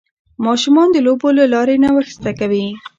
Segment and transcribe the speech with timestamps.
[0.45, 2.65] ماشومان د لوبو له لارې نوښت زده کوي.